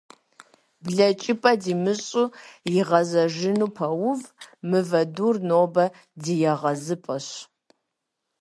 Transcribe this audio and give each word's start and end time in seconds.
Блэкӏыпӏэ 0.83 1.53
димыщӏу 1.61 2.33
игъэзэжыну 2.77 3.67
пэув, 3.75 4.21
мывэ 4.69 5.01
дур 5.13 5.35
нобэ 5.47 5.85
ди 6.21 6.33
егъэзыпӏэщ. 6.51 7.27